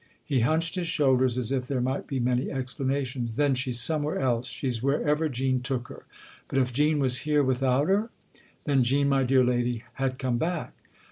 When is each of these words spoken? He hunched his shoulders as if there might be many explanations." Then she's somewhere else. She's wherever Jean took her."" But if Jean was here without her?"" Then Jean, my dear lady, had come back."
He 0.25 0.39
hunched 0.39 0.73
his 0.73 0.87
shoulders 0.87 1.37
as 1.37 1.51
if 1.51 1.67
there 1.67 1.79
might 1.79 2.07
be 2.07 2.19
many 2.19 2.49
explanations." 2.49 3.35
Then 3.35 3.53
she's 3.53 3.79
somewhere 3.79 4.17
else. 4.17 4.47
She's 4.47 4.81
wherever 4.81 5.29
Jean 5.29 5.61
took 5.61 5.89
her."" 5.89 6.07
But 6.47 6.57
if 6.57 6.73
Jean 6.73 6.97
was 6.97 7.17
here 7.19 7.43
without 7.43 7.87
her?"" 7.87 8.09
Then 8.65 8.81
Jean, 8.83 9.07
my 9.09 9.21
dear 9.21 9.43
lady, 9.43 9.83
had 10.01 10.17
come 10.17 10.39
back." 10.39 10.73